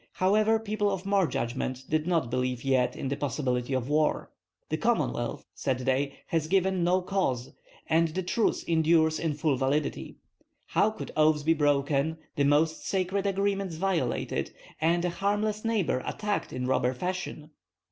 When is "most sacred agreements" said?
12.45-13.75